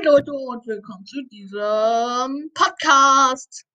[0.00, 3.66] Hi Leute und willkommen zu diesem Podcast.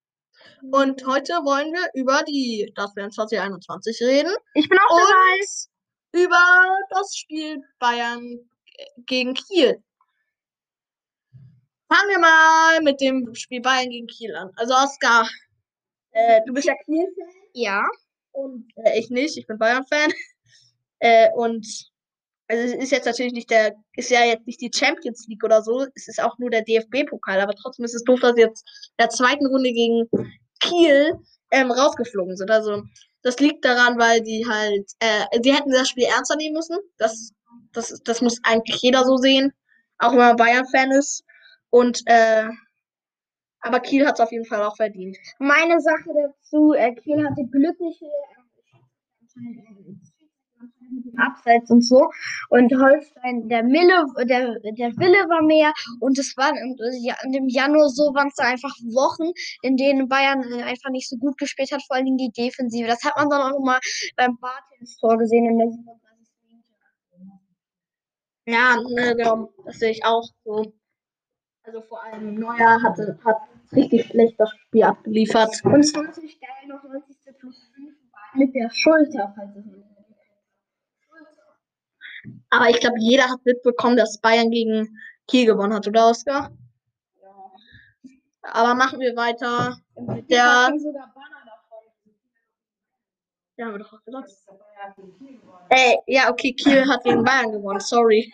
[0.71, 5.11] Und heute wollen wir über die das werden 2021 reden Ich bin auch dabei.
[6.13, 8.39] und über das Spiel Bayern
[9.05, 9.83] gegen Kiel.
[11.93, 14.49] Fangen wir mal mit dem Spiel Bayern gegen Kiel an.
[14.55, 15.29] Also Oskar,
[16.11, 17.83] äh, du bist ja Kiel-Fan Ja.
[18.31, 20.11] und äh, ich nicht, ich bin Bayern-Fan.
[20.99, 21.67] Äh, und
[22.47, 25.61] also es ist jetzt natürlich nicht der, ist ja jetzt nicht die Champions League oder
[25.63, 29.03] so, es ist auch nur der DFB-Pokal, aber trotzdem ist es doof, dass jetzt in
[29.03, 30.07] der zweiten Runde gegen
[30.59, 31.13] Kiel
[31.51, 32.51] ähm, rausgeflogen sind.
[32.51, 32.83] Also
[33.23, 36.77] das liegt daran, weil die halt, äh, die hätten das Spiel ernster nehmen müssen.
[36.97, 37.31] Das,
[37.73, 39.51] das, das muss eigentlich jeder so sehen,
[39.97, 41.23] auch wenn man Bayern-Fan ist.
[41.69, 42.47] Und äh,
[43.61, 45.17] aber Kiel hat es auf jeden Fall auch verdient.
[45.39, 48.35] Meine Sache dazu, äh, Kiel hatte glückliche äh,
[51.17, 52.09] Abseits und so.
[52.49, 55.73] Und Holstein, der Mille, der, der Wille war mehr.
[55.99, 59.31] Und es waren im, ja, im Januar so, waren es dann einfach Wochen,
[59.61, 62.87] in denen Bayern äh, einfach nicht so gut gespielt hat, vor allen Dingen die Defensive.
[62.87, 63.79] Das hat man dann auch mal
[64.15, 66.27] beim Bartels Tor gesehen in der 37.
[66.47, 66.65] Minute.
[68.47, 70.73] Ja, ne, genau, das sehe ich auch so.
[71.63, 73.37] Also vor allem Neuer hatte, hat
[73.71, 75.61] richtig schlecht das Spiel abgeliefert.
[75.63, 77.17] Und es war natürlich geil, noch 90.
[77.39, 77.95] plus 5
[78.35, 79.84] mit der Schulter, falls es nicht
[82.49, 86.51] Aber ich glaube, jeder hat mitbekommen, dass Bayern gegen Kiel gewonnen hat, oder Oskar?
[88.41, 90.71] Aber machen wir weiter mit der.
[90.77, 91.83] sogar Banner davon.
[93.57, 94.31] Ja, haben wir doch auch gesagt.
[95.69, 98.31] Ey, ja, okay, Kiel hat gegen Bayern gewonnen, sorry.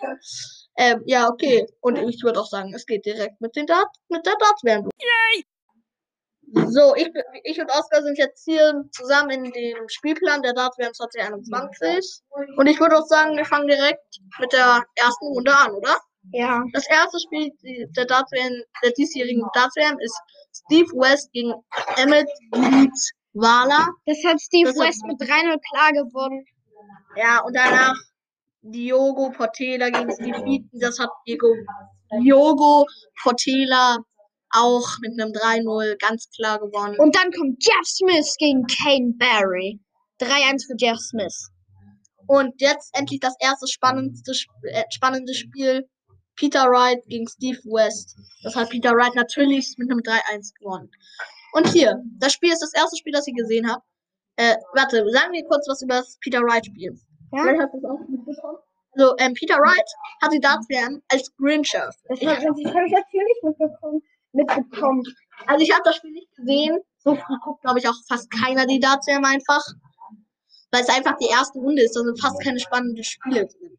[0.77, 1.67] Ähm, ja, okay.
[1.81, 4.89] Und ich würde auch sagen, es geht direkt mit, den Dat mit der Darts-WM.
[6.53, 7.09] So, ich,
[7.43, 12.21] ich und Oskar sind jetzt hier zusammen in dem Spielplan der Darts WM 2021.
[12.57, 14.03] Und ich würde auch sagen, wir fangen direkt
[14.39, 15.95] mit der ersten Runde an, oder?
[16.33, 16.63] Ja.
[16.73, 17.51] Das erste Spiel
[17.95, 20.19] der Darts WM, der diesjährigen Darts WM ist
[20.53, 21.53] Steve West gegen
[21.97, 23.87] Emmett Leeds Wala.
[24.05, 26.45] Das hat Steve Das hat- West mit 3-0 klar gewonnen.
[27.15, 27.95] Ja, und danach
[28.61, 30.69] Diogo Portela gegen Steve Beaton.
[30.79, 31.47] Das hat Diego,
[32.21, 32.85] Diogo
[33.23, 33.97] Portela
[34.53, 36.97] auch mit einem 3-0 ganz klar gewonnen.
[36.99, 39.79] Und dann kommt Jeff Smith gegen Kane Barry.
[40.19, 41.49] 3-1 für Jeff Smith.
[42.27, 45.87] Und jetzt endlich das erste spannendste, Sp- äh, spannende Spiel.
[46.35, 48.15] Peter Wright gegen Steve West.
[48.43, 50.89] Das hat Peter Wright natürlich mit einem 3-1 gewonnen.
[51.53, 53.81] Und hier, das Spiel ist das erste Spiel, das ich gesehen habe.
[54.37, 56.97] Äh, warte, sagen wir kurz was über das Peter Wright-Spiel.
[57.33, 57.43] Ja?
[57.43, 58.57] Vielleicht hast du es auch mitbekommen.
[58.93, 59.89] Also, ähm, Peter Wright
[60.21, 61.71] hat die Darts WM als Grinch.
[61.71, 64.01] Das habe hab ich natürlich mitbekommen.
[64.33, 65.03] Mitbekommen.
[65.47, 66.79] Also, ich habe das Spiel nicht gesehen.
[66.99, 69.63] So früh guckt, glaube ich, auch fast keiner die Darts WM einfach.
[70.71, 71.95] Weil es einfach die erste Runde ist.
[71.95, 73.77] Da sind fast keine spannenden Spiele drin.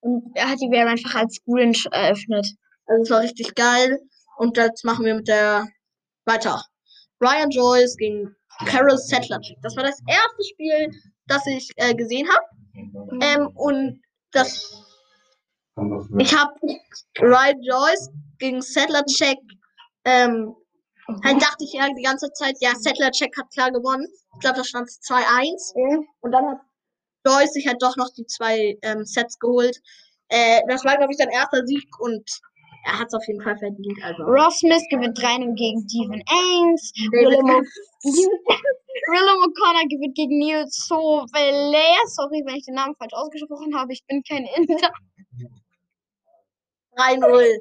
[0.00, 2.46] Und er hat die WM einfach als Grinch eröffnet.
[2.86, 4.00] Also es war richtig geil.
[4.38, 5.68] Und jetzt machen wir mit der
[6.24, 6.62] weiter.
[7.20, 8.34] Ryan Joyce gegen
[8.66, 9.58] Carol Settlerchick.
[9.62, 10.90] Das war das erste Spiel,
[11.26, 12.44] das ich äh, gesehen habe.
[13.20, 14.02] Ähm, und
[14.32, 14.82] das
[16.18, 16.52] ich habe
[17.20, 19.38] Ryan Joyce gegen Settlercheck.
[20.04, 20.54] Ähm,
[21.24, 24.06] halt dachte ich ja die ganze Zeit, ja, Settlercheck hat klar gewonnen.
[24.34, 26.04] Ich glaube, da stand es 2-1.
[26.20, 26.58] Und dann hat
[27.26, 29.80] Joyce sich halt doch noch die zwei ähm, Sets geholt.
[30.28, 32.28] Äh, das war, glaube ich, sein erster Sieg und
[32.84, 33.98] er hat es auf jeden Fall verdient.
[34.02, 34.22] Also.
[34.24, 36.92] Ross Smith gewinnt 3-0 gegen Stephen Ains.
[37.12, 37.46] Willem
[39.44, 41.78] O'Connor gewinnt gegen Neil Sovele.
[42.06, 43.92] Sorry, wenn ich den Namen falsch ausgesprochen habe.
[43.92, 44.90] Ich bin kein Inder.
[46.96, 47.58] 3-0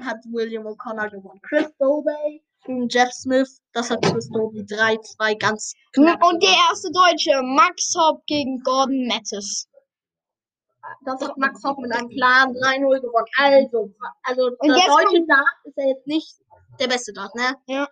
[0.00, 1.40] hat William O'Connor gewonnen.
[1.42, 3.60] Chris Dobey gegen Jeff Smith.
[3.72, 6.22] Das hat Chris Dobey 3-2 ganz knapp.
[6.22, 9.68] Und der erste Deutsche, Max Hopp gegen Gordon Mattis.
[11.04, 13.26] Das hat Max Hopp mit einem klaren 3-0 gewonnen.
[13.38, 13.92] Also,
[14.22, 16.36] also Und der deutsche Dart ist ja jetzt nicht
[16.78, 17.56] der beste Dart, ne?
[17.66, 17.88] Ja.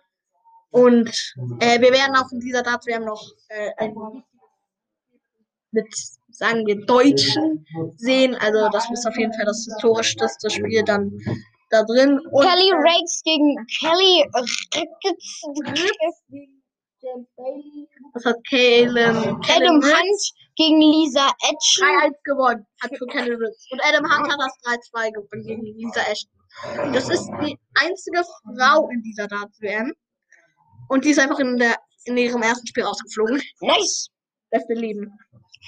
[0.71, 3.95] Und äh, wir werden auch in dieser Dart, wir haben noch äh, ein
[5.71, 5.87] mit,
[6.31, 7.65] sagen wir, Deutschen
[7.97, 8.35] sehen.
[8.35, 11.11] Also das ist auf jeden Fall das historischste Spiel dann
[11.75, 12.19] da drin.
[12.31, 14.25] Und Kelly Rakes gegen Kelly
[17.37, 17.87] Bailey.
[18.13, 19.15] Das hat Caleb,
[19.49, 20.21] Adam Hunt
[20.55, 21.81] gegen Lisa Edge.
[21.81, 23.67] 3-1 gewonnen, hat für Kelly Ritz.
[23.71, 26.31] Und Adam Hunt hat das 3-2 gewonnen gegen Lisa Ashton.
[26.93, 29.93] Das ist die einzige Frau in dieser Darts-WM.
[30.87, 31.75] Und die ist einfach in, der,
[32.05, 33.41] in ihrem ersten Spiel rausgeflogen.
[33.61, 34.09] Nice.
[34.49, 35.11] Beste Leben.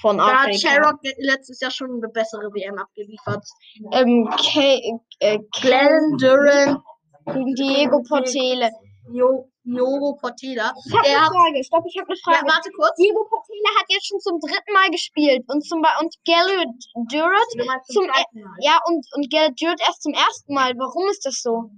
[0.00, 0.54] Von Da hat.
[0.54, 3.44] Sherrock letztes Jahr schon eine bessere WM abgeliefert.
[3.92, 4.80] Ähm, Ke
[5.20, 6.82] äh, Glenn Duran
[7.26, 8.70] gegen Diego Portele.
[9.10, 10.72] Jo Diogo Portela.
[10.86, 11.64] Ich habe eine Frage.
[11.64, 12.46] Stopp, ich habe eine ja, Frage.
[12.48, 12.96] warte kurz.
[12.96, 16.72] Diego Portela hat jetzt schon zum dritten Mal gespielt und zum und Garrett
[17.12, 18.24] Durant zum e
[18.60, 20.72] ja und und Garrett Durant erst zum ersten Mal.
[20.78, 21.70] Warum ist das so?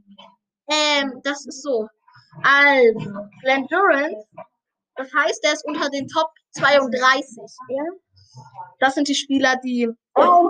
[0.71, 1.89] Ähm, das ist so.
[2.45, 3.11] Also,
[3.43, 4.15] Glenn Durant,
[4.95, 7.27] das heißt, der ist unter den Top 32.
[7.71, 7.83] Ja.
[8.81, 10.49] Das sind die Spieler, die, Oh,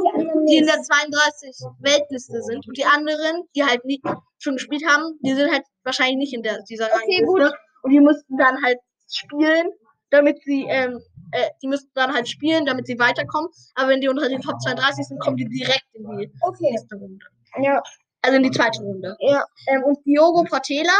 [0.48, 2.66] die in der 32 Weltliste sind.
[2.66, 4.02] Und die anderen, die halt nicht
[4.38, 7.52] schon gespielt haben, die sind halt wahrscheinlich nicht in der, dieser Okay, Rangliste.
[7.82, 8.78] Und die mussten dann halt
[9.10, 9.70] spielen,
[10.10, 11.00] damit sie, ähm,
[11.32, 13.50] äh, die müssten dann halt spielen, damit sie weiterkommen.
[13.74, 16.70] Aber wenn die unter den Top 32 sind, kommen die direkt in die Okay.
[16.70, 17.24] nächste Runde.
[17.60, 17.82] Ja.
[18.22, 19.16] Also in die zweite Runde.
[19.20, 19.44] Ja.
[19.68, 20.92] Ähm, und Diogo Portela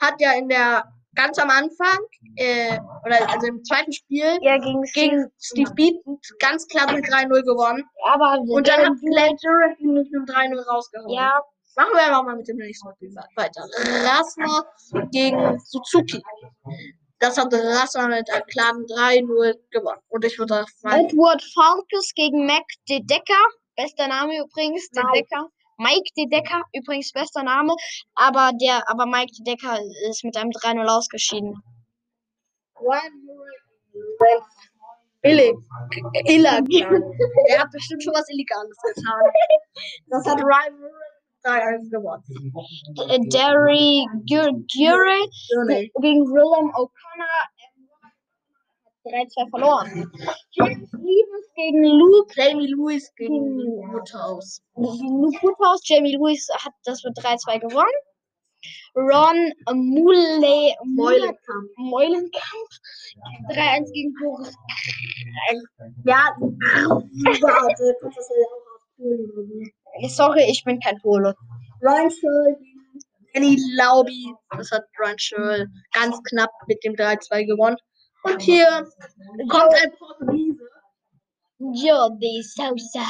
[0.00, 0.84] hat ja in der
[1.14, 1.98] ganz am Anfang,
[2.36, 7.42] äh, oder also im zweiten Spiel Ja, gegen gegen Steve Beaton ganz klar mit 3-0
[7.42, 7.84] gewonnen.
[8.04, 11.10] aber Und dann hat Glenn Durant ihn mit einem 3-0 rausgehauen.
[11.10, 11.40] ja,
[11.74, 13.66] Machen wir aber mal mit dem nächsten Spiel weiter.
[14.04, 14.62] Rasma
[15.10, 16.22] gegen Suzuki.
[17.18, 20.00] Das hat Rasma mit einem klaren 3-0 gewonnen.
[20.08, 23.42] Und ich würde sagen, Edward Falkes gegen Mac De Decker.
[23.76, 25.20] Bester Name übrigens, De Mike.
[25.20, 25.48] Decker.
[25.78, 27.74] Mike De Decker, übrigens bester Name.
[28.14, 29.78] Aber der, aber Mike De Decker
[30.08, 31.62] ist mit einem 3-0 ausgeschieden.
[35.22, 35.54] Billig.
[36.24, 37.02] Illegal.
[37.48, 39.22] er hat bestimmt schon was Illegales getan.
[40.08, 41.12] Das hat Ryan Murray
[41.44, 42.22] 3-1 gewonnen.
[43.08, 45.92] Äh, Derry Journey.
[46.00, 47.38] gegen Willem O'Connor.
[49.04, 50.12] Hat 3-2 verloren.
[50.50, 52.32] James Stevens gegen Luke.
[52.36, 53.58] Jamie Lewis gegen
[53.92, 54.62] Woodhouse.
[54.76, 55.80] gegen Luke Woodhouse.
[55.84, 57.98] Jamie Lewis hat das mit 3-2 gewonnen.
[58.94, 61.68] Ron Mule, Meulenkamp.
[61.76, 62.68] Meulenkamp
[63.50, 64.54] 3-1 gegen Boris
[66.04, 66.36] Ja,
[67.40, 69.72] warte, ja auch Polen drücken.
[70.08, 71.34] Sorry, ich bin kein Pole.
[71.80, 73.02] Ryan Schirl gegen
[73.34, 74.32] Danny Lauby.
[74.50, 77.76] Das hat Ryan Schirl ganz knapp mit dem 3-2 gewonnen.
[78.24, 78.86] Und hier
[79.48, 80.68] kommt ein Portugiese.
[81.58, 83.06] Jo, de Sousa.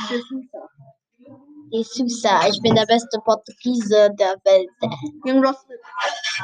[1.72, 4.70] De Sousa, ich bin der beste Portugiese der Welt.
[5.24, 5.80] Gegen Ross Smith.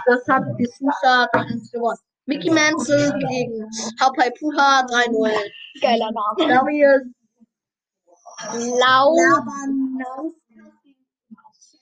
[0.07, 1.99] Das hat die Sousa 3-1 gewonnen.
[2.27, 3.69] Mickey Mansell gegen
[4.01, 5.51] Haupai Puha 3-0.
[5.81, 6.49] Geiler Name.
[6.49, 7.03] Darius
[8.79, 9.17] Lau.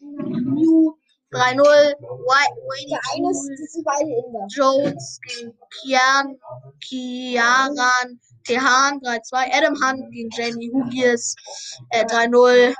[0.00, 0.95] New
[1.32, 1.58] 3-0.
[1.58, 4.46] Wayne Eines, das sind beide Inder.
[4.48, 6.38] Jones gegen Kian,
[6.80, 9.50] Kiaran Tehan 3-2.
[9.52, 11.34] Adam Hunt gegen Jamie Hughes
[11.90, 12.74] äh, 3-0.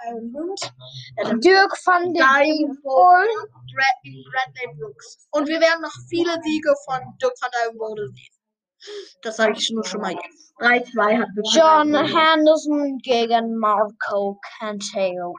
[1.19, 5.26] Adam Dirk van der gegen Bradley Brooks.
[5.32, 8.36] Und wir werden noch viele Siege von Dirk van Dijvenbode sehen.
[9.23, 10.47] Das sage ich nur schon mal jetzt.
[10.59, 11.94] 3-2 hat John.
[11.94, 15.35] Henderson gegen Marco Canteo.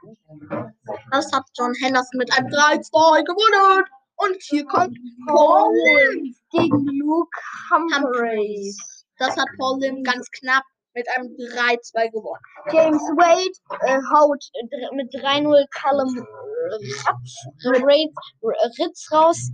[1.11, 3.85] Das hat John Henderson mit einem 3-2 gewonnen.
[4.17, 4.97] Und hier kommt
[5.27, 6.35] Paul Lim.
[6.51, 7.37] Gegen Luke
[7.71, 8.77] Humphreys.
[9.17, 10.63] Das hat Paul Lim ganz knapp
[10.93, 12.41] mit einem 3-2 gewonnen.
[12.71, 14.43] James Wade äh, haut
[14.95, 17.77] mit 3-0 Callum äh,
[18.81, 19.51] Ritz raus.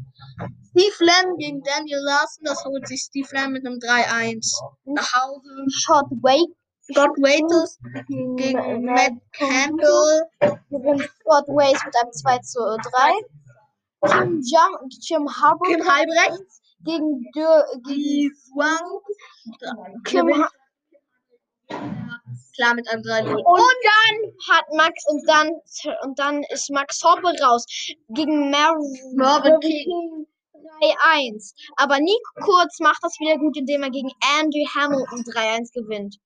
[0.75, 2.45] Steve Lamb gegen Daniel Larson.
[2.45, 5.65] Das holt sich Steve Lamb mit einem 3-1 nach Hause.
[5.69, 6.53] Shot Wade
[6.91, 10.23] Scott Waiters gegen Matt Campbell.
[10.69, 14.09] gewinnt Scott Ways mit einem 2 zu 3.
[14.09, 16.43] Tim Jam Jim Harbour Kim Halbrecht.
[16.83, 18.99] gegen, Dür, gegen Die Swang.
[20.03, 20.49] Kim ha
[22.55, 23.33] Klar mit einem 3-0.
[23.33, 25.49] Und dann hat Max und dann
[26.03, 27.65] und dann ist Max Hoppe raus
[28.09, 30.27] gegen Mervyn King.
[30.83, 31.53] 3-1.
[31.77, 36.17] Aber Nico Kurz macht das wieder gut, indem er gegen Andy Hamilton 3-1 gewinnt.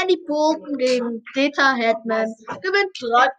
[0.00, 2.34] Andy Bolton gegen Greta Hetman.
[2.62, 3.30] Gewinnt 3-1.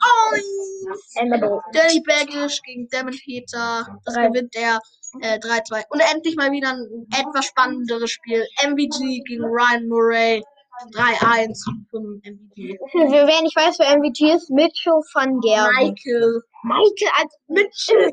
[1.73, 3.85] Danny Baggish gegen Damon Peter.
[4.05, 4.79] Das gewinnt er
[5.21, 5.83] äh, 3-2.
[5.89, 8.43] Und endlich mal wieder ein etwas spannenderes Spiel.
[8.65, 10.43] MVG gegen Ryan Murray.
[10.93, 11.53] 3-1
[11.91, 12.79] zum MVG.
[12.93, 15.75] Wer wer nicht weiß, wer MVG ist, Mitchell van Gerben.
[15.77, 16.41] Michael.
[16.63, 18.11] Michael als Mitchell.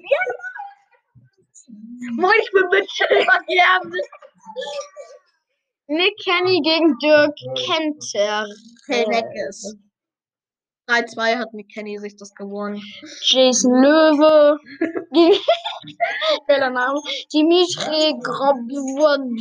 [2.17, 3.27] Moin, ich bin Mitchell.
[3.49, 3.81] Ja,
[5.89, 7.35] Nick Kenny gegen Dirk
[7.67, 8.47] Kenter.
[8.87, 9.77] Henneckes.
[10.89, 12.81] 3-2 hat Nick Kenny sich das gewonnen.
[13.23, 14.59] Jason Löwe.
[15.13, 15.41] gegen-
[16.47, 17.01] Geiler Name.
[17.33, 19.37] Dimitri Grobuvan.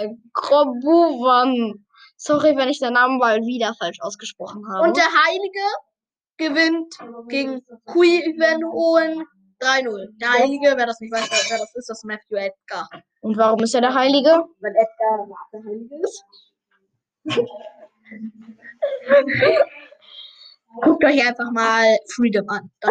[0.00, 1.84] äh, Grobuvan.
[2.16, 4.88] Sorry, wenn ich den Namen mal wieder falsch ausgesprochen habe.
[4.88, 5.66] Und der Heilige
[6.36, 6.94] gewinnt
[7.28, 9.24] gegen Quiven Owen
[9.60, 10.18] 3-0.
[10.20, 12.88] Der Heilige, wer das nicht weiß, wer wer das ist, das ist Matthew Edgar.
[13.20, 14.44] Und warum ist er der Heilige?
[14.60, 16.24] Wenn Edgar der Heilige ist.
[20.82, 22.70] Guckt euch einfach mal Freedom an.
[22.80, 22.90] Da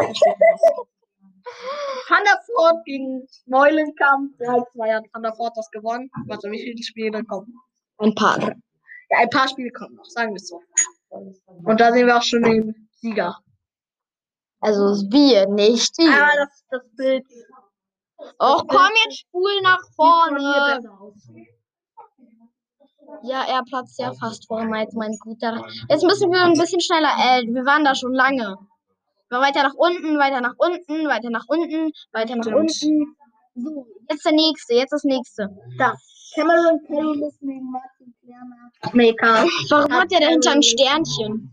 [2.48, 4.40] Voort gegen Meulenkamp.
[4.40, 6.10] 3-2 hat Voort das gewonnen.
[6.28, 7.54] Warte, wie viele Spiele kommen?
[7.98, 8.40] Ein paar.
[9.10, 10.62] Ja, ein paar Spiele kommen noch, sagen wir es so.
[11.10, 13.38] Und da sehen wir auch schon den Sieger.
[14.60, 16.08] Also Bier, nicht die.
[16.08, 17.26] Aber das, das Bild
[18.40, 20.82] Och, komm jetzt, spul nach vorne.
[23.24, 25.64] Ja, er platzt ja fast vor mir, jetzt mein guter.
[25.90, 27.14] Jetzt müssen wir ein bisschen schneller.
[27.18, 28.58] Äh, wir waren da schon lange.
[29.30, 33.16] Wir weiter nach unten, weiter nach unten, weiter nach unten, weiter nach unten.
[33.56, 35.50] So, jetzt der nächste, jetzt das nächste.
[35.78, 35.96] Da.
[36.36, 38.14] Cameron Carolus gegen Martin.
[38.94, 39.46] Maker.
[39.70, 41.52] Warum hat der dahinter ein Sternchen?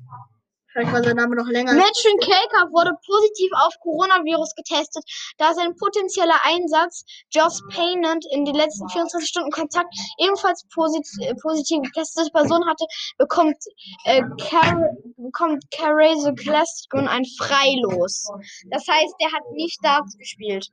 [0.75, 1.73] Vielleicht war sein Name noch länger.
[1.73, 5.05] Matching Kaker wurde positiv auf Coronavirus getestet,
[5.39, 11.35] da sein potenzieller Einsatz Joss Paynant in den letzten 24 Stunden Kontakt ebenfalls posit äh,
[11.37, 12.87] positiv getestete Person hatte,
[13.19, 13.57] bekommt
[14.05, 14.83] äh, Car
[15.17, 18.27] bekommt Carreze Glasgow ein Freilos.
[18.71, 20.71] Das heißt, der hat nicht Darts gespielt.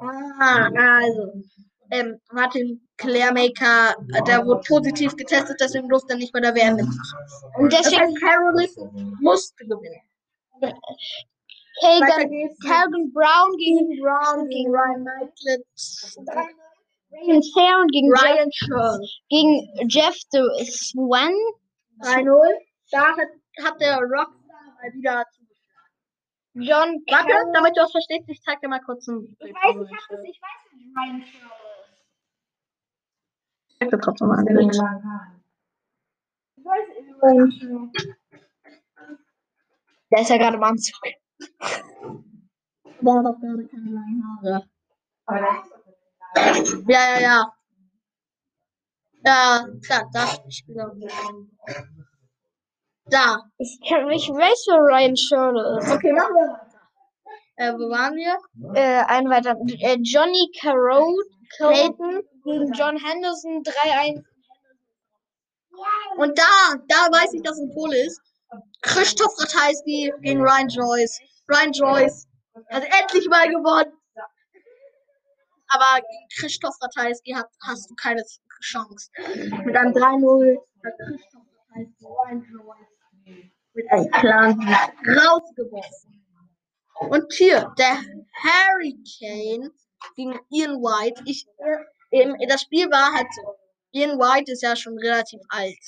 [0.00, 1.32] Ah, also.
[1.90, 6.76] Ähm, Martin Clairmaker, äh, der wurde positiv getestet, deswegen durfte er nicht bei der WM.
[7.56, 8.76] Und Das deswegen heißt, Carolis
[9.20, 10.02] musste gewinnen.
[11.80, 12.28] Kagan.
[12.66, 15.64] Calvin Brown gegen Brown gegen Ryan Knightlett.
[17.10, 19.00] Ryan Sharon gegen Jeff, Ryan Searle.
[19.30, 21.32] gegen Jeff de Swan.
[22.02, 22.52] 3-0.
[22.90, 23.28] Da hat,
[23.64, 24.28] hat der Rockstar
[24.76, 25.88] mal wieder zugeschlagen.
[26.54, 29.96] John Warte, damit du das verstehst, ich zeig dir mal kurz ein Ich weiß, ich
[29.96, 31.57] hab das, ich weiß nicht, Ryan Sharon
[33.80, 34.80] Ich dir trotzdem mal ist.
[36.56, 36.88] Ich weiß
[37.46, 37.62] nicht.
[40.10, 41.00] Der ist ja gerade im Anzug.
[41.02, 41.12] Der
[43.14, 44.64] hat doch gerade keine langen Haare.
[46.88, 47.52] Ja, ja, ja.
[49.24, 51.50] Ja, da, da er.
[53.10, 53.50] Da.
[53.58, 55.90] Ich, kann, ich weiß, wer Ryan Sharon ist.
[55.90, 56.67] Okay, machen wir.
[57.58, 58.38] Äh, wo waren wir?
[58.74, 59.56] Äh, ein weiter.
[59.80, 61.12] Äh, Johnny Carroll,
[61.56, 64.22] Clayton gegen John Henderson 3-1.
[66.18, 68.20] Und da, da weiß ich, dass ein Pole ist.
[68.82, 71.20] Christoph Ratajski gegen Ryan Joyce.
[71.48, 72.28] Ryan Joyce
[72.70, 73.92] hat endlich mal gewonnen.
[75.70, 78.22] Aber gegen Christoph Ratajski hat, hast du keine
[78.60, 79.10] Chance.
[79.64, 81.42] Mit einem 3-0 hat Christoph
[81.74, 86.17] Ratajski Ryan Joyce mit einem klaren Sieg rausgeworfen.
[87.00, 87.98] Und hier, der
[88.42, 89.70] Hurricane
[90.16, 91.22] gegen Ian White.
[91.26, 93.54] Ich, äh, eben, das Spiel war halt so.
[93.92, 95.78] Ian White ist ja schon relativ alt.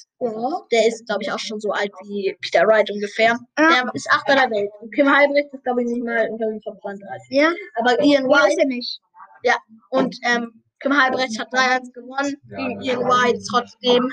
[0.73, 3.39] Der ist, glaube ich, auch schon so alt wie Peter Wright ungefähr.
[3.59, 4.71] Der ist Achter der Welt.
[4.81, 7.05] Und Kim Halbrecht ist, glaube ich, nicht mal unter den Top 20.
[7.29, 9.01] Ja, Aber Ian White, er nicht.
[9.43, 9.57] ja,
[9.91, 14.11] und ähm, Kim Halbrecht hat 3-1 gewonnen gegen Ian White trotzdem.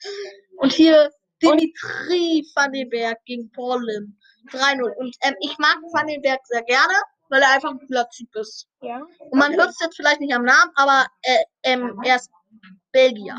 [0.59, 1.11] Und hier
[1.42, 4.16] Dimitri van den Berg gegen Paul Lim
[4.50, 4.90] 3-0.
[4.97, 6.95] Und ähm, ich mag van den Berg sehr gerne,
[7.28, 8.68] weil er einfach ein cooler Typ ist.
[8.80, 9.00] Ja.
[9.30, 12.30] Und man hört es jetzt vielleicht nicht am Namen, aber äh, ähm, er ist
[12.92, 13.37] Belgier.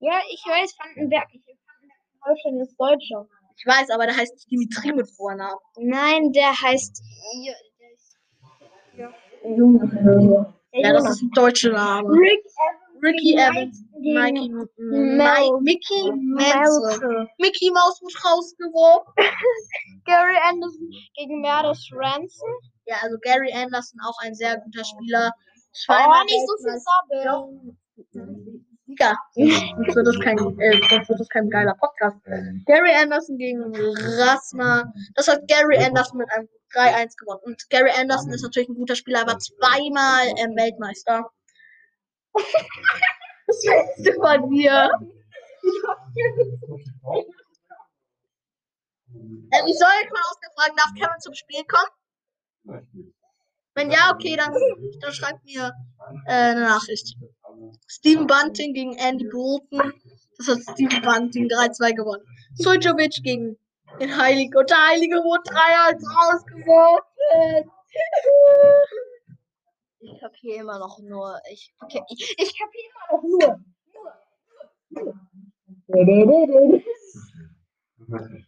[0.00, 1.26] Ja, ich weiß Vandenberg.
[1.32, 1.42] Ich,
[2.24, 3.26] Holstein ist Deutscher.
[3.56, 5.58] Ich weiß, aber der heißt Dimitri mit Vornamen.
[5.76, 7.02] Nein, der heißt.
[10.72, 12.08] Ja, das ist ein deutscher Name.
[12.08, 12.44] Rick
[13.02, 14.48] Ricky Evans, Mikey,
[14.78, 17.28] Mel- Mickey Manson.
[17.38, 19.12] Mickey Mouse wird rausgeworfen.
[20.06, 22.48] Gary Anderson gegen Meredith Ransom.
[22.86, 25.30] Ja, also Gary Anderson auch ein sehr guter Spieler.
[25.34, 25.40] Oh,
[25.84, 26.80] Zweimal nicht so viel.
[26.80, 27.78] Sabbeln.
[28.98, 29.14] Ja,
[29.76, 32.16] sonst wird das kein, äh, sonst wird das kein geiler Podcast.
[32.66, 34.92] Gary Anderson gegen Rasma.
[35.14, 37.40] Das hat Gary Anderson mit einem 3-1 gewonnen.
[37.44, 41.30] Und Gary Anderson ist natürlich ein guter Spieler, aber zweimal ähm, Weltmeister.
[43.46, 44.90] Was willst du von mir?
[49.54, 52.84] Ähm, ich soll jetzt mal ausgefragt, darf Kevin zum Spiel kommen?
[53.74, 54.54] Wenn ja, okay, dann,
[55.00, 55.72] dann schreibt mir
[56.26, 57.16] äh, eine Nachricht.
[57.86, 59.92] Steven Bunting gegen Andy Bolton.
[60.38, 62.24] Das hat Steven Bunting 3-2 gewonnen.
[62.54, 63.56] Sojovic gegen
[64.00, 64.56] den Heiligen.
[64.56, 67.70] Und der Heilige wurde 3-1 rausgeworfen.
[70.00, 71.38] Ich kapiere immer noch nur.
[71.50, 73.60] Ich, okay, ich, ich kapiere immer noch nur.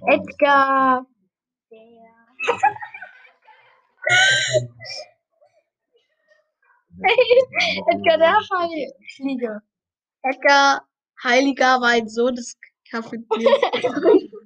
[0.07, 1.07] Edgar.
[7.93, 9.63] Edgar der Heilige.
[10.23, 10.83] Edgar
[11.23, 12.57] Heiliger war ein Sohn des
[12.91, 13.27] Kapitäns.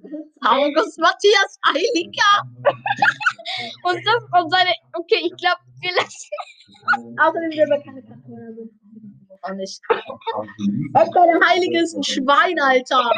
[0.42, 2.42] August Matthias Heiliger.
[3.84, 4.70] Und das und seine.
[4.92, 6.30] Okay, ich glaube, wir lassen.
[7.18, 8.88] Außerdem will er keine Katholiken.
[9.42, 9.80] Auch nicht.
[10.94, 13.10] Edgar der Heilige ist ein Schwein, Alter.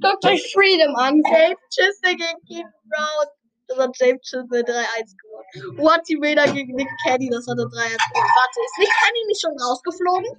[0.00, 1.22] Guckt euch Freedom an.
[1.30, 3.35] James Chisney gegen Keith Brown.
[3.68, 6.22] Das hat James Chisney 3-1 gewonnen.
[6.22, 7.28] Vader gegen Nick Kenny.
[7.30, 8.30] Das hat er 3-1 gewonnen.
[8.38, 10.32] Warte, ist Nick Kenny nicht schon rausgeflogen?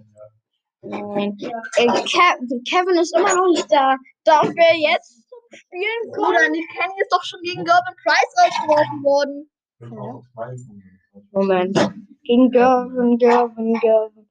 [0.84, 2.38] Ey, Ke
[2.69, 3.96] Kevin ist immer noch nicht da.
[4.24, 6.36] Darf er jetzt zum Spielen kommen?
[6.36, 9.50] Bruder, Nick Kenny ist doch schon gegen Gervin Price rausgeworfen worden.
[11.31, 11.77] Moment.
[12.24, 14.29] Gegen Gervin, Gervin, Gervin.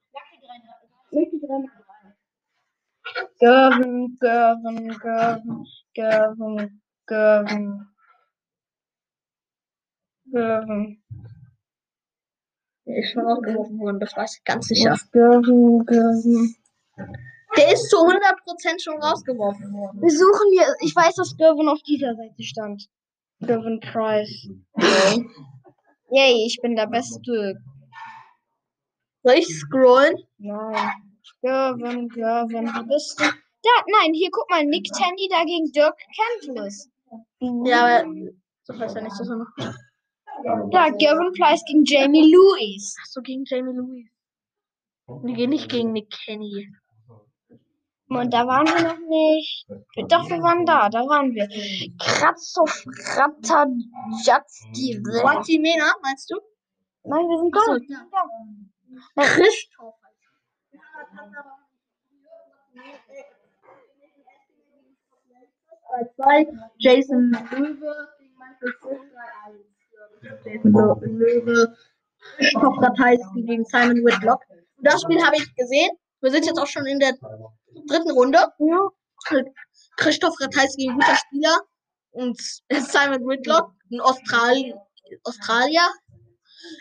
[3.39, 7.96] Gervin, Gervin, Gervin, Gervin, Gervin.
[10.37, 11.03] Gervin.
[12.87, 14.95] Der ist schon rausgeworfen worden, das weiß ich ganz sicher.
[15.13, 16.55] Gervin, Gervin.
[17.57, 20.03] Der ist zu 100% schon rausgeworfen worden.
[20.03, 20.67] Wir suchen hier.
[20.83, 22.87] Ich weiß, dass Gervin auf dieser Seite stand.
[23.41, 24.49] Gervin Price.
[26.11, 27.55] Yay, ich bin der Beste.
[29.23, 30.17] Soll ich scrollen?
[30.37, 30.93] Nein.
[31.41, 33.25] Gervin, Gervin, wo bist du?
[33.25, 33.71] Da,
[34.01, 36.91] nein, hier guck mal, Nick Tandy dagegen Dirk Cantless.
[37.41, 38.15] Ja, aber
[38.65, 39.77] so weiß er nicht, dass er noch.
[40.71, 42.95] Da, Gervin Price gegen Jamie Lewis.
[43.01, 44.07] Achso, gegen Jamie Lewis.
[45.23, 46.69] Wir gehen nicht gegen Nick Kenny.
[48.09, 49.67] Und da waren wir noch nicht.
[50.09, 51.49] Doch, wir waren da, da waren wir.
[51.99, 52.85] Kratzov
[53.17, 55.03] Ratajatski.
[55.23, 56.37] Wati Mena, meinst du?
[57.03, 57.61] Nein, wir sind da.
[57.61, 58.07] Wir ja.
[59.17, 59.23] da.
[59.23, 59.95] Christoph.
[66.17, 66.47] Zwei,
[66.79, 69.76] Jason Löwe gegen Michael Fish 3-1.
[70.45, 71.77] Jason Lö- Löwe,
[72.37, 74.41] Christoph Ratajski gegen Simon Whitlock.
[74.77, 75.91] Und das Spiel habe ich gesehen.
[76.21, 77.13] Wir sind jetzt auch schon in der
[77.89, 78.39] dritten Runde.
[78.59, 78.89] Ja.
[79.97, 81.61] Christoph Ratajski, ein guter Spieler.
[82.13, 84.75] Und Simon Whitlock, ein Austral
[85.25, 85.89] Australier.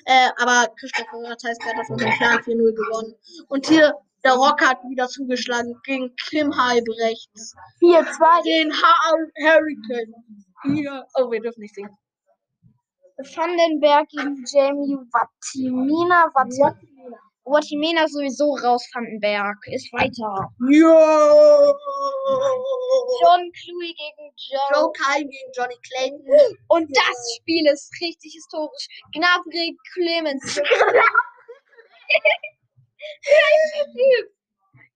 [0.06, 3.14] Äh, aber Christoph Ratajski hat das mit dem klaren 4-0 gewonnen.
[3.50, 7.54] Und hier, der Rock hat wieder zugeschlagen gegen Kim Halbrechts.
[7.82, 8.44] 4-2.
[8.44, 10.14] Den Har Hurricane.
[10.64, 11.06] Hier.
[11.16, 11.96] Oh, wir dürfen nicht singen.
[13.18, 16.30] Vandenberg gegen Jamie Watimina.
[16.34, 16.76] Watimina.
[17.46, 19.58] Watimina sowieso raus, Vandenberg.
[19.68, 20.50] Ist weiter.
[20.70, 21.74] Ja.
[23.22, 24.60] John Cluey gegen Joe.
[24.74, 26.58] Joe Kai gegen Johnny Clayton.
[26.70, 28.88] Und das Spiel ist richtig historisch.
[29.14, 30.60] Gnabry Clemens.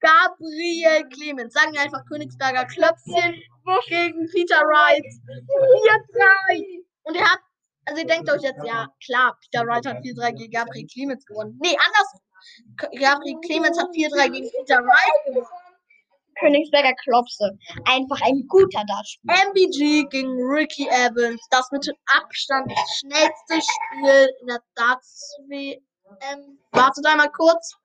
[0.02, 1.54] Gabriel Clemens.
[1.54, 3.42] Sagen wir einfach Königsberger Klöpfchen
[3.88, 5.06] gegen Peter Wright.
[6.56, 6.84] 4-3.
[7.04, 7.40] Und er hat,
[7.90, 11.58] also ihr denkt euch jetzt, ja, klar, Peter Wright hat 4-3 gegen Gabriel Clemens gewonnen.
[11.60, 12.22] Nee, anders.
[12.78, 15.48] Gabriel Clemens hat 4-3 gegen Peter Wright gewonnen.
[16.40, 17.58] Königsberger Klopse.
[17.86, 19.34] Einfach ein guter Dartspieler.
[19.50, 21.46] MBG gegen Ricky Evans.
[21.50, 26.60] Das mit dem Abstand schnellste Spiel in der Darts WM.
[26.72, 27.76] Wartet einmal kurz.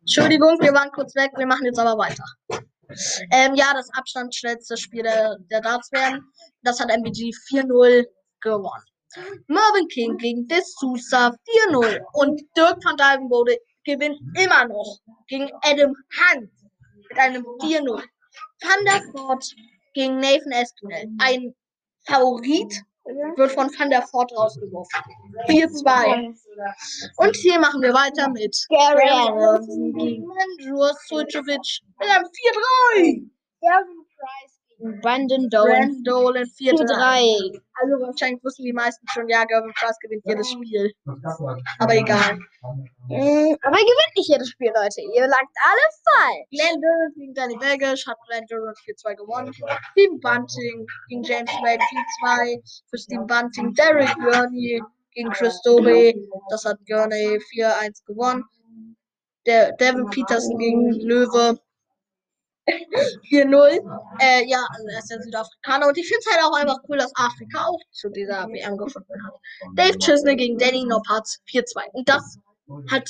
[0.00, 2.24] Entschuldigung, wir waren kurz weg, wir machen jetzt aber weiter.
[3.30, 6.24] Ähm, ja, das abstandsschnellste Spiel der, der Darts werden.
[6.62, 8.06] Das hat MBG 4-0
[8.40, 8.84] gewonnen.
[9.48, 11.34] Marvin King gegen D'Souza
[11.70, 12.00] 4-0.
[12.14, 16.50] Und Dirk van Dijvenbode gewinnt immer noch gegen Adam Hunt
[17.10, 18.02] mit einem 4-0.
[18.60, 19.02] Van der
[19.94, 21.08] gegen Nathan Espinel.
[21.18, 21.54] Ein
[22.06, 22.82] Favorit
[23.36, 25.00] wird von Van der Voort rausgeworfen.
[25.48, 26.34] 4-2.
[27.16, 33.30] Und hier machen wir weiter mit Gary Anderson gegen Andrew Suljovic mit einem 4-3.
[33.60, 34.04] Gavin
[34.78, 35.66] Brandon Dolan.
[35.66, 36.78] Brand Dolan 4-3.
[36.78, 37.60] 4-3.
[37.80, 40.92] Also wahrscheinlich wussten die meisten schon, ja, Gavin Price gewinnt jedes Spiel.
[41.78, 42.38] Aber egal.
[43.08, 45.00] Mm, Aber ihr gewinnt nicht jedes Spiel, Leute.
[45.14, 46.46] Ihr lagt alle falsch.
[46.50, 49.52] Glenn Durant gegen Danny Vegas hat Glenn Durant 4-2 gewonnen.
[49.52, 51.82] Steve Bunting gegen James Wade
[52.24, 52.82] 4-2.
[52.90, 56.14] Für Steve Bunting Derek Gurney gegen Chris Dobe.
[56.50, 58.44] Das hat Gurney 4-1 gewonnen.
[59.46, 61.58] Der Devin Peterson gegen Löwe
[63.30, 63.80] 4-0.
[64.20, 65.88] Äh, ja, also er ist ja Südafrikaner.
[65.88, 69.14] Und ich finde es halt auch einfach cool, dass Afrika auch zu dieser WM gefunden
[69.26, 69.34] hat.
[69.74, 71.90] Dave Chisney gegen Danny Noppert 4-2.
[71.92, 72.38] Und das
[72.90, 73.08] hat,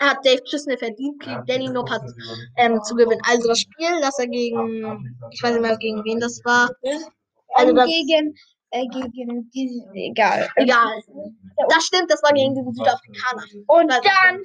[0.00, 2.02] hat Dave Chisney verdient, gegen Danny Noppert
[2.56, 3.20] ähm, zu gewinnen.
[3.28, 6.70] Also das Spiel, das er gegen, ich weiß nicht mehr gegen wen das war.
[6.82, 7.06] Also
[7.54, 8.34] Also das, gegen,
[8.70, 10.48] äh, gegen diese, egal.
[10.56, 11.02] egal.
[11.68, 13.44] Das stimmt, das war gegen diesen Südafrikaner.
[13.66, 14.40] Und Weiß- dann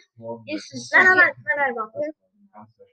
[0.46, 0.92] ist es.
[0.92, 2.12] Nein, nein, nein, nein, nein, warte.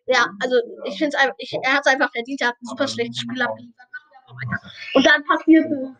[0.06, 2.66] Ja, also ich finde es einfach, ich, er hat es einfach verdient, er hat ein
[2.66, 3.88] super schlechtes Spiel abgeliefert.
[4.94, 5.96] Und dann passierte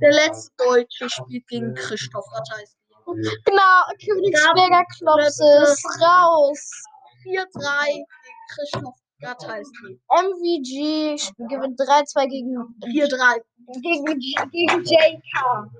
[0.00, 2.78] der letzte Deutsche spielt gegen Christoph Ratajski.
[3.04, 6.70] Genau, Königsberger Klops ist raus.
[7.24, 8.06] 4-3 gegen
[8.54, 10.00] Christoph Ratajski.
[10.08, 11.16] MVG
[11.48, 13.42] gewinnt 3-2 gegen, 4-3
[13.80, 14.04] gegen,
[14.50, 15.70] gegen JK.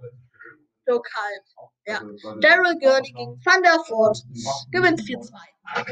[0.86, 1.32] Lokal.
[1.86, 2.00] Ja.
[2.40, 4.18] Daryl Gurney gegen Van der Voort
[4.70, 5.32] gewinnt 4-2.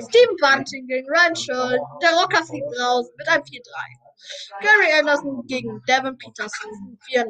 [0.08, 1.78] Steven Bunting gegen Ryan Scholl.
[2.02, 3.60] Der Rocker fliegt raus mit einem 4-3.
[4.60, 7.26] Gary Anderson gegen Devin Peterson 4-0.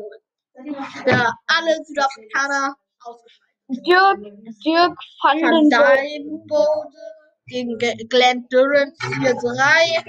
[1.07, 3.46] Ja, alle Südafrikaner ausgeschaltet.
[3.87, 4.18] Dirk,
[4.64, 5.70] Dirk van Van den.
[5.70, 6.99] Dijvenbode
[7.46, 10.05] gegen Ge- Glenn Durant 4-3.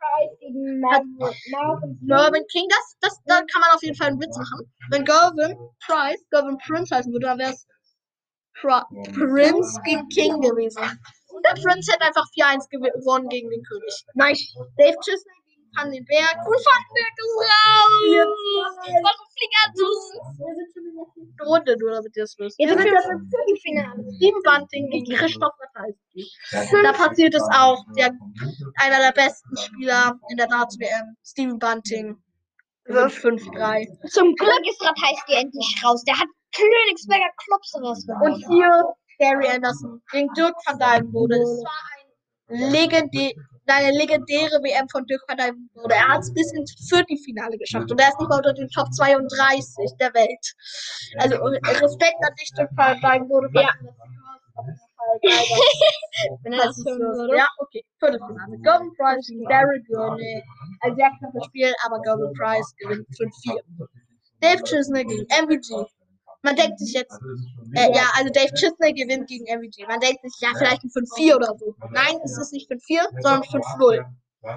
[0.00, 0.80] Price gegen.
[2.00, 4.72] Mervyn King, das, das, da kann man auf jeden Fall einen Witz machen.
[4.90, 7.66] Wenn Gervin Price, Gervin Prince heißen würde, dann wäre es
[9.14, 10.82] Prince gegen King gewesen.
[11.44, 14.04] Der Prince hätte einfach 4-1 gew- gewonnen gegen den König.
[14.14, 14.54] Nice.
[14.76, 15.32] Dave Chisney
[15.76, 16.36] Van den Berg.
[16.46, 17.90] Und Van den Berg ist raus!
[19.02, 19.86] Warum fliegt er zu?
[20.38, 22.58] Wir sind schon in der Runde, nur damit ihr es wisst.
[22.58, 24.04] Jetzt Wir sind wir im Viertelfinale.
[24.16, 26.22] Steven Bunting gegen Christoph Ratajski.
[26.82, 27.84] Da passiert es auch.
[27.96, 28.10] Der,
[28.82, 32.22] einer der besten Spieler in der Darts-WM, Steven Bunting,
[32.84, 34.08] wird 5-3.
[34.08, 36.02] Zum Glück ist Ratajski endlich raus.
[36.04, 38.32] Der hat Königsberger Klops rausgeholt.
[38.32, 41.36] Und hier Gary Anderson gegen Dirk van Dijvenbode.
[41.36, 41.82] Es war
[42.48, 43.34] ein legendä
[43.74, 45.94] eine legendäre WM von Dirk van Dijvenbode.
[45.94, 48.92] Er hat es bis ins Viertelfinale geschafft und er ist nicht mal unter den Top
[48.92, 50.54] 32 der Welt.
[51.18, 53.48] Also Respekt an dich, Dirk van Dijvenbode.
[53.54, 53.70] Ja.
[56.42, 56.84] Wenn Das.
[57.34, 57.84] Ja, okay.
[57.98, 58.58] Viertelfinale.
[58.62, 60.42] Golden Prize gegen Derek Gurney.
[60.80, 63.62] Ein sehr knappes Spiel, aber Golden Prize gewinnt 5-4.
[64.40, 65.86] Dave Chisney gegen MVG.
[66.42, 67.18] Man denkt sich jetzt,
[67.74, 69.86] äh, ja, also Dave Chisney gewinnt gegen MVG.
[69.86, 71.74] Man denkt sich, ja, vielleicht ein 5-4 oder so.
[71.90, 74.04] Nein, es ist nicht 5-4, sondern 5-0.
[74.42, 74.56] Ja,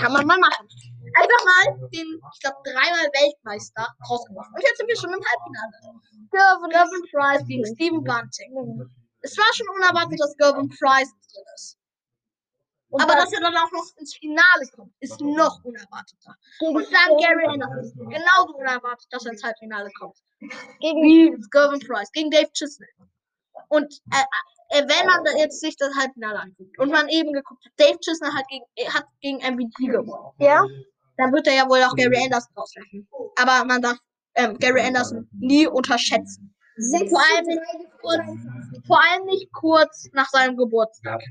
[0.00, 0.66] kann man mal machen.
[1.14, 4.54] Einfach mal den, ich glaube, dreimal Weltmeister rausgeworfen.
[4.54, 6.00] Und jetzt sind wir schon im Halbfinale.
[6.30, 8.88] Gervin, Gervin Price gegen Steven Bunting.
[9.20, 11.76] Es war schon unerwartet, dass Gervin Price drin ist.
[12.92, 16.34] Aber dass er dann auch noch ins Finale kommt, ist noch unerwarteter.
[16.60, 18.08] Und dann Gary Anderson.
[18.08, 20.16] Genauso unerwartet, dass er ins Halbfinale kommt.
[20.80, 22.86] Gegen Gervin Price gegen Dave Chisney.
[23.68, 27.72] Und äh, äh, wenn man jetzt sich das Halbfinale anguckt und man eben geguckt hat,
[27.76, 30.64] Dave Chisney hat gegen, hat gegen MVP gewonnen, ja?
[31.16, 33.08] dann wird er ja wohl auch Gary Anderson rauslassen.
[33.36, 33.98] Aber man darf
[34.34, 36.54] ähm, Gary Anderson nie unterschätzen.
[37.10, 37.60] Vor allem, nicht
[38.00, 38.22] kurz,
[38.86, 41.20] vor allem nicht kurz nach seinem Geburtstag.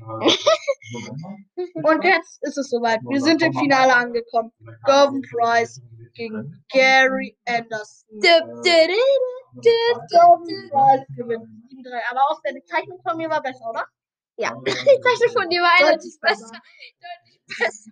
[1.82, 3.00] Und jetzt ist es soweit.
[3.08, 4.52] Wir sind im Finale angekommen.
[4.84, 5.80] Gervin Price
[6.14, 8.08] gegen Gary Anderson.
[9.54, 12.10] Gervin Price gewinnt 7-3.
[12.10, 13.86] Aber auch die Zeichnung von mir war besser, oder?
[14.36, 14.54] Ja.
[14.64, 16.46] Die Zeichnung von dir war eindeutig Deutlich besser.
[16.48, 17.90] Deutlich besser.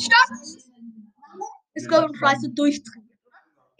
[0.00, 0.30] Stopp!
[1.74, 3.01] Ist Gervin Price so durchtrainiert?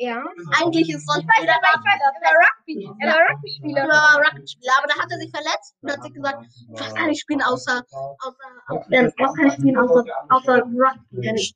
[0.03, 0.19] Ja.
[0.19, 0.51] Genau.
[0.59, 2.91] Eigentlich ist sonst ich jeder weiß, weiß, er war Rugby.
[2.99, 3.83] Er war Rugby-Spieler.
[3.83, 6.39] Er Rugby aber da hat er sich verletzt und hat sich gesagt,
[6.71, 7.83] was kann ich spielen außer,
[8.19, 11.55] außer, was kann ich spielen außer, außer Rugby?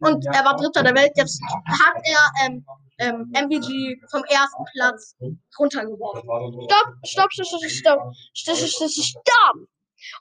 [0.00, 1.12] Und er war Dritter der Welt.
[1.16, 2.64] Jetzt hat er ähm,
[2.98, 5.16] ähm, MVG vom ersten Platz
[5.58, 6.22] runtergeworfen.
[6.68, 9.56] Stopp, stopp, stopp, stopp, stopp, stopp, stopp, stopp.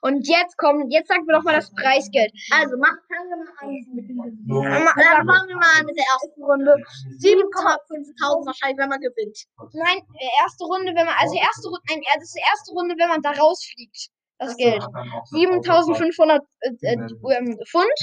[0.02, 2.32] Und jetzt kommt, jetzt sagen wir doch mal das Preisgeld.
[2.52, 4.46] Also, mach, fangen wir mal an mit dem Gewinn.
[4.48, 6.76] Dann fangen wir mal an mit der ersten Runde.
[7.20, 9.46] 7,5000 wahrscheinlich, wenn man gewinnt.
[9.74, 12.96] Nein, äh, erste Runde, wenn man, also erste Runde, nein, das ist die erste Runde,
[12.98, 14.10] wenn man da rausfliegt.
[14.40, 14.84] Das Geld.
[15.32, 17.94] 7500 äh, äh, ähm, Pfund.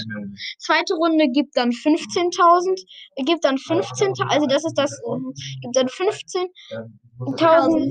[0.59, 2.81] Zweite Runde gibt dann 15.000,
[3.16, 6.49] äh, gibt dann 15.000, also das ist das, ähm, gibt dann 15.000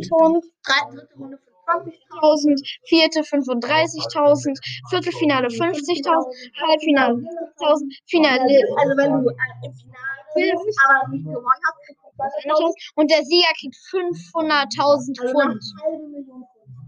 [0.08, 0.45] Pfund.
[0.65, 1.48] Dritte Runde 25.000.
[1.69, 4.58] 20.000, vierte 35.000,
[4.89, 8.41] Viertelfinale 50.000, Halbfinale 1.000, Finale
[8.77, 9.34] Also, wenn du äh,
[9.65, 12.10] im Finale bist, aber nicht gewonnen hast, kriegst du
[12.53, 12.91] 20.000.
[12.95, 15.36] und der Sieger kriegt 500.000 Also, Pfund.
[15.38, 16.79] eine halbe Million Pfund.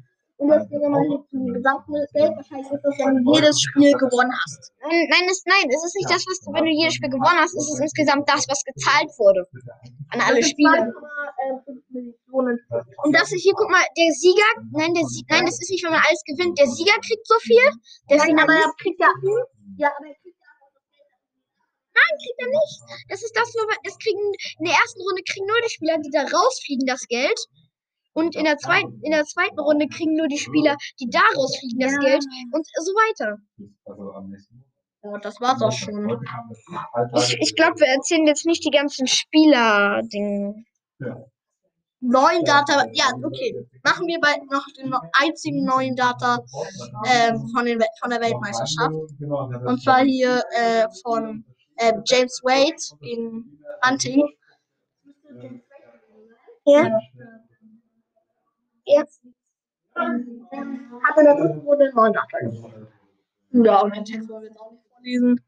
[0.41, 4.73] Und deswegen, jetzt zum gesamten Geld, wahrscheinlich ist das, wenn du jedes Spiel gewonnen hast.
[4.81, 7.37] Nein, nein, es, nein, es ist nicht das, was du, wenn du jedes Spiel gewonnen
[7.37, 9.45] hast, es ist insgesamt das, was gezahlt wurde.
[10.09, 10.89] An alle ist Spiele.
[11.45, 12.57] 2,5 Millionen.
[13.05, 15.85] Und das ist hier, guck mal, der Sieger, nein, der Sie nein, das ist nicht,
[15.85, 16.57] wenn man alles gewinnt.
[16.57, 17.61] Der Sieger kriegt so viel,
[18.09, 19.13] der Nein, aber er kriegt ja,
[19.77, 21.13] Ja, aber er kriegt ja auch das Geld.
[21.93, 22.77] nein, kriegt er nicht.
[23.13, 24.25] Das ist das, wo wir, das kriegen,
[24.57, 27.37] in der ersten Runde kriegen nur die Spieler, die da rausfliegen, das Geld.
[28.13, 31.79] Und in der zweiten, in der zweiten Runde kriegen nur die Spieler, die da rausfliegen,
[31.79, 31.99] das Ja.
[31.99, 32.25] Geld.
[32.51, 33.37] Und so weiter.
[35.03, 36.19] Ja, das war's auch schon.
[37.15, 40.63] Ich, ich glaube, wir erzählen jetzt nicht die ganzen Spieler-Dinge.
[42.03, 43.55] Neuen Data, ja, okay.
[43.83, 46.39] Machen wir bald noch den einzigen neuen Data
[47.05, 48.95] ähm, von, den, von der Weltmeisterschaft.
[49.65, 51.45] Und zwar hier äh, von
[51.77, 54.27] äh, James Wade gegen Hunting.
[56.65, 56.99] Ja.
[58.85, 59.03] Ja.
[59.95, 62.87] Hat in der dritten Runde einen neuen Data gewonnen.
[63.51, 65.41] Ja, und den Text wollen wir jetzt auch nicht vorlesen.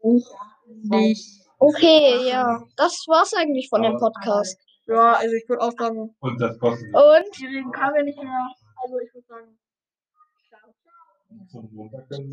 [0.00, 0.36] Buch
[0.84, 1.48] nicht.
[1.58, 2.62] Okay, ja.
[2.76, 4.60] Das war's eigentlich von dem Podcast.
[4.86, 8.22] Ja, also ich würde auch sagen, Und das kostet Und die reden kann wir nicht
[8.22, 8.48] mehr.
[8.82, 9.58] Also ich würde sagen,
[10.48, 10.70] ciao.
[11.50, 12.32] zum Montag können sie